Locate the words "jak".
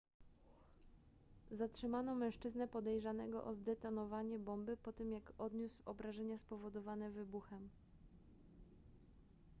5.13-5.33